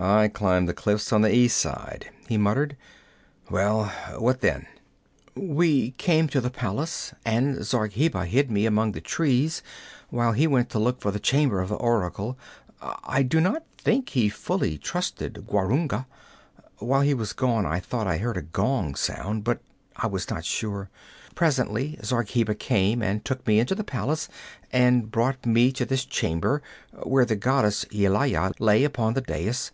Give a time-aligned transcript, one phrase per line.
[0.00, 2.76] 'I climbed the cliffs on the east side,' he muttered.
[3.50, 3.86] 'Well,
[4.16, 4.66] what then?'
[5.34, 9.60] 'We came to the palace and Zargheba hid me among the trees
[10.10, 12.38] while he went to look for the chamber of the oracle.
[12.80, 16.06] I do not think he fully trusted Gwarunga.
[16.76, 19.60] While he was gone I thought I heard a gong sound, but
[19.96, 20.90] I was not sure.
[21.34, 24.28] Presently Zargheba came and took me into the palace
[24.72, 26.62] and brought me to this chamber,
[27.04, 29.70] where the goddess Yelaya lay upon the dais.